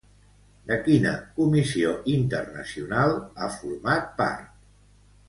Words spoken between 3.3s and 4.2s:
ha format